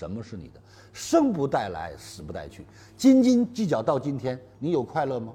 [0.00, 0.60] 什么是你的？
[0.94, 2.64] 生不带来，死不带去，
[2.96, 5.30] 斤斤计较到今天，你有快乐吗？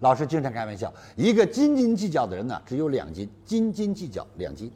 [0.00, 4.72] 老师经常开玩笑，一个斤斤计较的人呢，只有两斤，斤斤计较两斤。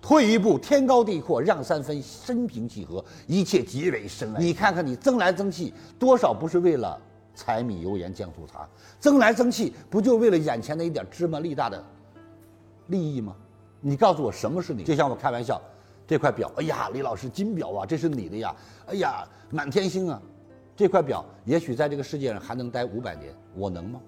[0.00, 4.38] 退一步，天高地阔；让三分，心平气和，一切皆为身外。
[4.38, 6.96] 你看看你争来争去，多少不是为了
[7.34, 8.68] 柴米油盐酱醋茶？
[9.00, 11.82] 争来争去，不就为了眼前的一点芝麻粒大的
[12.86, 13.34] 利益吗？
[13.80, 14.84] 你告诉我什么是你？
[14.84, 15.60] 就像我开玩笑，
[16.06, 18.54] 这块表，哎呀，李老师金表啊，这是你的呀！
[18.86, 20.20] 哎呀，满天星啊！
[20.76, 24.00] 这块表也许在这个世界上还能待五百年，我能吗？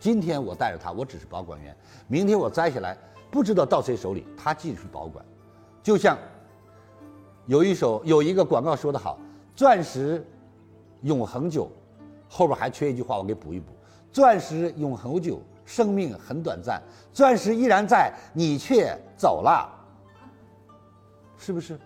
[0.00, 1.72] 今天我带着它，我只是保管员；
[2.08, 2.96] 明天我摘下来。
[3.30, 5.24] 不知道到谁手里，他继续保管，
[5.82, 6.16] 就像
[7.46, 9.18] 有一首有一个广告说得好
[9.56, 10.24] ：“钻石
[11.02, 11.68] 永恒久。”
[12.30, 13.72] 后边还缺一句话，我给补一补
[14.12, 16.80] ：“钻石永恒久，生命很短暂。
[17.12, 19.68] 钻石依然在，你却走了，
[21.44, 21.78] 是不是？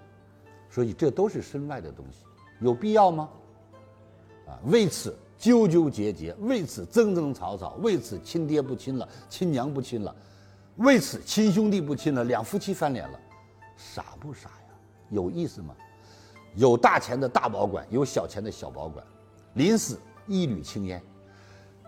[0.71, 2.25] 所以这都是身外的东西，
[2.61, 3.29] 有必要吗？
[4.47, 10.15] 啊，为此纠纠结结，为此争争吵吵，为此亲爹不亲了，亲娘不亲了。
[10.77, 13.19] 为此，亲兄弟不亲了，两夫妻翻脸了，
[13.77, 14.75] 傻不傻呀？
[15.11, 15.75] 有意思吗？
[16.55, 19.05] 有大钱的大保管，有小钱的小保管，
[19.55, 21.03] 临死一缕青烟，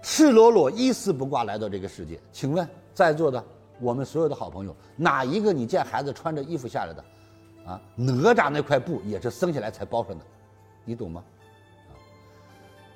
[0.03, 2.19] 赤裸裸一丝不挂来到这个世界。
[2.33, 3.45] 请问在座的
[3.79, 7.05] 我们所有的好朋友，哪一个你见孩子穿着衣服下来的？
[7.67, 10.25] 啊，哪吒那块布也是生下来才包上的，
[10.85, 11.23] 你懂吗？
[11.89, 11.93] 啊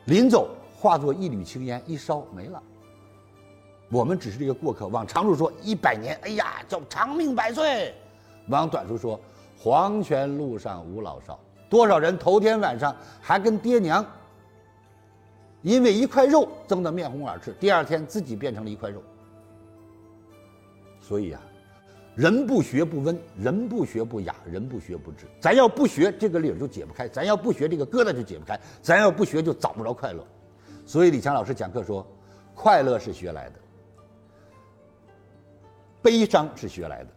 [0.07, 2.63] 临走化作一缕青烟，一烧没了。
[3.91, 4.87] 我们只是这个过客。
[4.89, 7.93] 往长处说一百年，哎呀，叫长命百岁；
[8.49, 9.19] 往短处说，
[9.59, 11.39] 黄泉路上无老少。
[11.71, 14.05] 多少人头天晚上还跟爹娘
[15.63, 19.03] 因为一块肉争得面红耳赤，第二天自己变成了一块肉。
[21.01, 21.41] 所以啊，
[22.15, 25.27] 人不学不温，人不学不雅，人不学不知。
[25.41, 30.25] 咱要不学，这个理儿就解不开；咱要不学，这个疙瘩就解不开；咱要不学，就找不着快乐。
[30.87, 32.07] 所以李强老师讲课说，
[32.55, 33.55] 快乐是学来的。
[36.01, 37.11] 悲伤是学来的，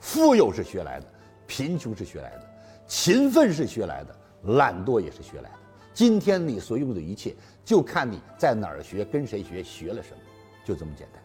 [0.00, 1.06] 富有是学来的，
[1.46, 2.48] 贫穷是学来的，
[2.86, 4.16] 勤奋是学来的，
[4.54, 5.58] 懒惰也是学来的。
[5.92, 7.32] 今天你所用的一切，
[7.64, 10.18] 就看你在哪儿学，跟谁学，学了什么，
[10.64, 11.22] 就这么简单。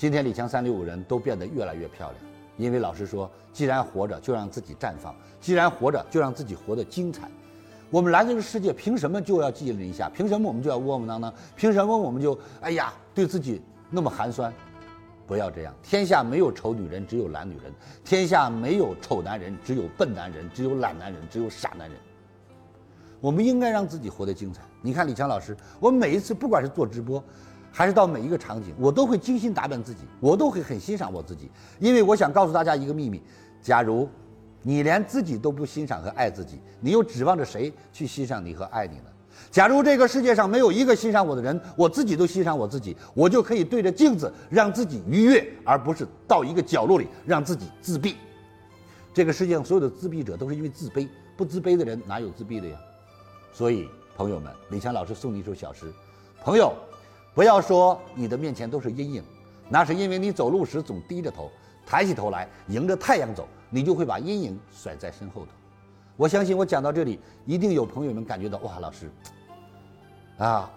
[0.00, 2.16] 今天李强三六五人都变得越来越漂亮，
[2.56, 5.12] 因为老师说，既然活着，就让自己绽放；
[5.42, 7.30] 既然活着，就让自己活得精彩。
[7.90, 10.08] 我们来这个世界，凭什么就要寄人篱下？
[10.08, 11.30] 凭什么我们就要窝窝囊囊？
[11.54, 14.50] 凭什么我们就哎呀，对自己那么寒酸？
[15.26, 17.70] 不要这样，天下没有丑女人，只有懒女人；
[18.02, 21.98] 天下没有丑男人，只有笨男人，只有懒男人，只有傻男人。
[23.20, 24.62] 我们应该让自己活得精彩。
[24.80, 27.22] 你看李强老师，我每一次不管是做直播，
[27.72, 33.22] 还是到每一个场景，我都会精心打扮自己，我都会很欣赏我自己，因为我想告诉大家一个秘密：
[33.62, 34.08] 假如
[34.62, 39.04] 你连自己都不欣赏和爱自己，你又指望着谁去欣赏你和爱你呢？
[39.50, 48.16] 假如这个世界上没有一个欣赏我的人，我自己都欣赏我自己，我就可以对着镜子让自己愉悦，而不是到一个角落里让自己自闭。
[49.14, 52.76] 这个世界上所有的自闭者都是因为自卑，不自卑的人哪有自闭的呀？
[53.52, 55.92] 所以，朋友们，李强老师送你一首小诗：
[56.44, 56.72] 朋友，
[57.34, 59.24] 不要说你的面前都是阴影，
[59.68, 61.50] 那是因为你走路时总低着头，
[61.86, 65.48] 抬起头来迎着太阳走，你就会把阴影甩在身后头。
[66.16, 69.10] 我相信我讲到这里，一定有朋友们感觉到哇，老师。
[70.38, 70.70] 啊，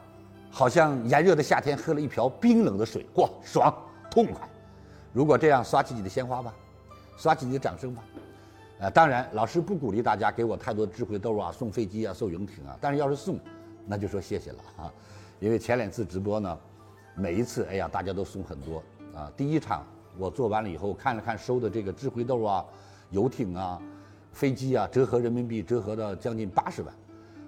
[0.52, 3.74] 好像炎热的夏天喝了一瓢冰冷的水，嚯，爽，
[4.12, 4.48] 痛快。
[5.12, 6.54] 如果这样，刷起你的鲜花吧，
[7.18, 8.04] 刷起你的掌声吧。
[8.80, 12.78] 呃，当然，老师不鼓励大家给我太多智慧豆啊，送飞机啊，送游艇啊。
[12.80, 13.40] 但是要是送，
[13.86, 14.94] 那就说谢谢了啊，
[15.44, 16.58] 因为前两次直播呢，
[17.16, 18.82] 每一次，哎呀，大家都送很多
[19.14, 19.30] 啊。
[19.36, 19.86] 第一场
[20.18, 22.66] 我做完了以后，看了看收的这个智慧豆啊，
[23.10, 23.78] 游艇啊，
[24.32, 26.94] 飞机啊，折合人民币折合到将近八十万。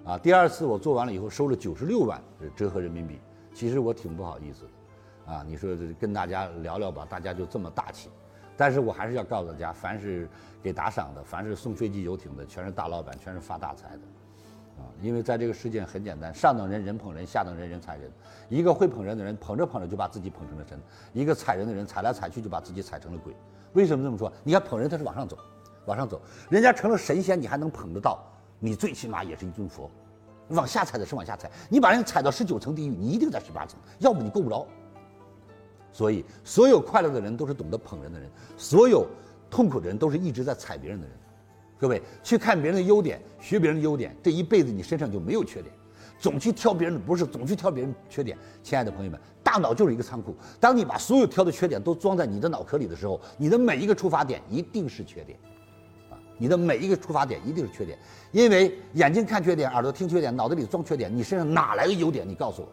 [0.04, 2.20] 啊，第二次我做完了以后收了九十六万，
[2.54, 3.18] 折合人民币。
[3.54, 8.10] 其实我挺不好意思的，啊，你说跟大家聊聊吧，大家就这么大气。
[8.58, 10.28] 但是我还是要告诉大家，凡是
[10.62, 14.02] 给打赏的，凡是送飞机游艇的，全是大老板，全是发大财的，
[14.76, 18.10] 啊，因为在这个世界很简单，上等人人捧人，下等人人踩人。
[18.48, 20.78] 一个会捧人的人，捧着捧着就把自己捧成了神；
[21.12, 23.34] 一个踩人的人，踩来踩去就把自己踩成了鬼。
[23.72, 24.32] 为什么这么说？
[24.44, 25.38] 你看捧人他是往上走，
[25.86, 26.20] 往上走，
[26.50, 28.22] 人家成了神仙，你还能捧得到？
[28.58, 29.90] 你最起码也是一尊佛，
[30.48, 31.50] 往下踩的是往下踩。
[31.68, 34.66] 你把人踩到十九层地狱，你一定在十八层，要不你够不着。
[35.92, 39.06] 所以，所有快乐的人都是懂得捧人的人，所有
[39.50, 41.16] 痛苦的人都是一直在踩别人的人。
[41.78, 45.74] 各位，去看别人的优点，学别人的优点，这一辈子你身上就没有缺点。
[46.18, 48.36] 总去挑别人的不是，总去挑别人缺点。
[48.62, 55.38] 亲爱的朋友们，大脑就是一个仓库，当你把所有挑的缺点都装在你的脑壳里的时候，你的每一个出发点一定是缺点。
[56.10, 57.98] 啊你的每一个出发点一定是缺点，
[58.32, 62.26] 因为眼睛看缺点，耳朵听缺点，脑子里装缺点，你身上哪来的优点？
[62.28, 62.68] 你告诉我。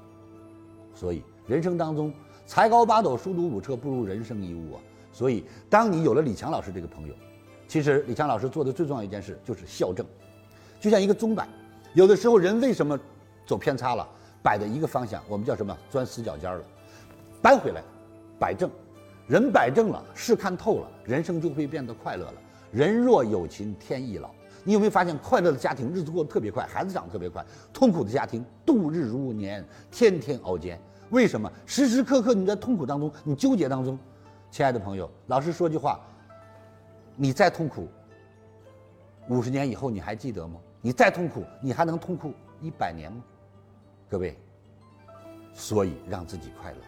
[0.94, 2.14] 所以人生当中，
[2.46, 4.82] 才高八斗，书读五车，不如人生一悟啊。
[5.12, 7.14] 所以，当你有了李强老师这个朋友，
[7.74, 10.06] 其实李强老师做的最重要一件事就是校正，
[10.80, 11.48] 就像一个钟摆，
[11.96, 12.96] 有的时候人为什么
[13.48, 14.08] 走偏差了？
[14.44, 15.76] 摆的一个方向，我们叫什么？
[15.90, 16.64] 钻死角尖了，
[17.42, 17.82] 搬回来，
[18.38, 18.70] 摆正。
[19.26, 22.34] 人摆正了，事看透了，人生就会变得快乐了。
[22.72, 24.30] 人若有情天亦老。
[24.64, 27.44] 你有没有发现，快乐的家庭日子过得特别快，孩子长得特别快；
[27.74, 30.80] 痛苦的家庭度日如年，天天熬煎。
[31.10, 31.52] 为什么？
[31.66, 33.98] 时时刻刻你在痛苦当中，你纠结当中。
[34.52, 36.00] 亲爱的朋友，老实说句话，
[37.16, 37.88] 你再痛苦，
[39.30, 40.60] 五十年以后你还记得吗？
[40.82, 43.24] 你再痛苦，你还能痛苦一百年吗？
[44.10, 44.38] 各位，
[45.54, 46.88] 所以让自己快乐吧。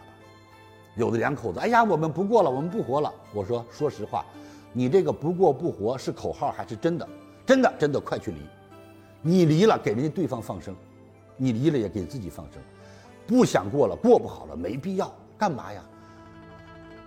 [0.96, 3.12] 有的两口子，哎呀，我们不过了，我们不活了。
[3.32, 4.24] 我说，说实话，
[4.72, 7.08] 你这个不过不活是口号还是真的？
[7.44, 8.38] 真的，真的，快去离！
[9.22, 10.74] 你离了，给人家对方放生；
[11.36, 12.60] 你离了，也给自己放生。
[13.26, 15.82] 不想过了，过不好了，没必要，干嘛呀？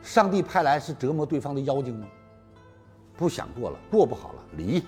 [0.01, 2.07] 上帝派来是折磨对方的妖精吗？
[3.19, 4.81] 不想过了，过不好了，离。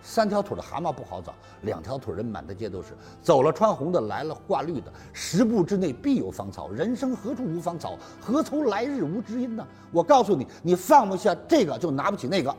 [0.00, 2.94] 三条腿的蛤蟆不好找，两条腿人满大街都是。
[3.20, 4.90] 走了穿红的，来了挂绿的。
[5.12, 7.98] 十步之内必有芳草，人生何处无芳草？
[8.18, 9.66] 何愁来日无知音呢？
[9.92, 12.56] 我告诉你，你放不下这个，就拿不起那个，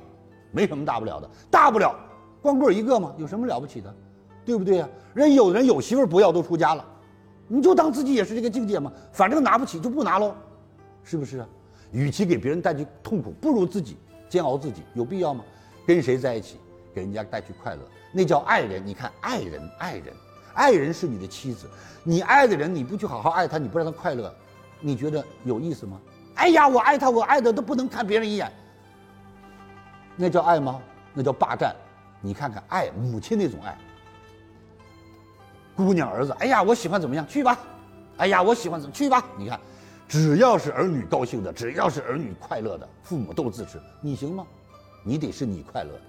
[0.51, 1.27] 没什么大不了的。
[1.49, 1.95] 大不了
[2.39, 3.11] 光棍一个嘛？
[3.17, 3.91] 有什么了不起的？
[4.45, 4.89] 对不对呀？
[5.15, 6.85] 人有人有媳妇不要都出家了，
[7.47, 8.91] 你就当自己也是这个境界嘛。
[9.11, 10.35] 反正拿不起就不拿喽，
[11.01, 11.47] 是不是啊？
[11.91, 13.97] 与其给别人带去痛苦，不如自己
[14.29, 15.43] 煎熬自己，有必要吗？
[15.85, 16.57] 跟谁在一起？
[16.93, 17.81] 给人家带去快乐，
[18.11, 18.83] 那叫爱人。
[18.83, 20.13] 你看，爱人，爱人，
[20.55, 21.69] 爱人是你的妻子，
[22.03, 24.33] 你爱的人，你不去好好爱他，你不让他快乐，
[24.79, 26.01] 你觉得有意思吗？
[26.35, 28.51] 哎呀，我爱他，我爱的都不能看别人一眼，
[30.15, 30.81] 那叫爱吗？
[31.13, 31.75] 那叫霸占。
[32.19, 33.77] 你看看爱母亲那种爱，
[35.75, 37.59] 姑娘儿子，哎呀，我喜欢怎么样，去吧。
[38.17, 39.23] 哎呀，我喜欢怎么去吧。
[39.37, 39.59] 你看，
[40.07, 43.79] 只要是儿女高兴的，只要是儿女快乐的，父母都支持。
[44.01, 44.45] 你行吗？
[45.03, 46.01] 你得是你快乐的。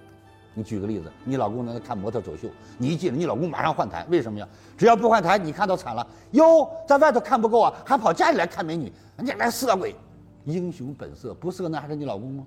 [0.53, 4.47] 你举个例子，你老公在那看模特走秀，你一进来，你老公马上换台，为什么呀？
[4.77, 9.95] 只要不换台，你看到惨了哟，在外头看不够啊，还跑家里来看美女，人家来色鬼，
[10.45, 12.45] 英雄本色，不色那还是你老公吗？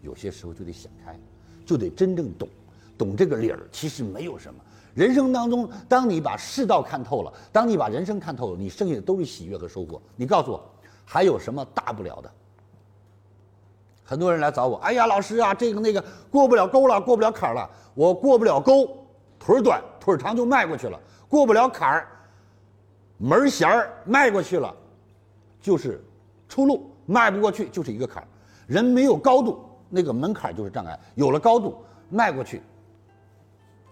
[0.00, 1.18] 有些时候就得想开，
[1.64, 2.48] 就得真正懂，
[2.98, 3.60] 懂这个理儿。
[3.70, 4.60] 其实没有什么，
[4.94, 10.00] 人生当中，当你把世道看透了，当你把人生看透了，你剩下的都是喜悦和收获。
[10.16, 10.62] 你告诉我，
[11.04, 12.30] 还有什么大不了的？
[14.04, 17.70] 很多人来找我，哎呀，老师啊，这个那个过不了沟了，过不了坎儿了。
[17.94, 18.86] 我过不了沟，
[19.38, 20.98] 腿儿短，腿儿长就迈过去了；
[21.28, 22.08] 过不了坎儿，
[23.16, 24.74] 门弦儿迈过去了，
[25.60, 26.04] 就是
[26.48, 28.26] 出路；迈不过去就是一个坎儿。
[28.66, 32.62] 人没有高度，那个门槛就是障碍；有了高度，迈过去。